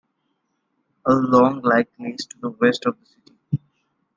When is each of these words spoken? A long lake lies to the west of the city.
A 1.05 1.13
long 1.13 1.61
lake 1.61 1.91
lies 1.99 2.25
to 2.25 2.35
the 2.39 2.49
west 2.49 2.87
of 2.87 2.97
the 2.99 3.05
city. 3.05 3.61